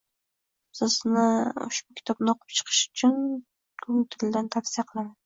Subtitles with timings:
[0.77, 1.25] Sizga
[1.65, 3.21] ushbu kitobni oʻqib chiqishni chin
[3.85, 5.15] koʻngildan tavsiya qilaman.